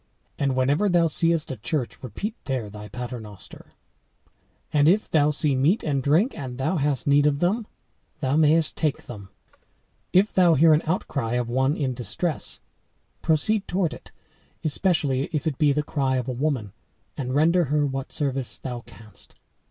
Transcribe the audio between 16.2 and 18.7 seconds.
a woman, and render her what service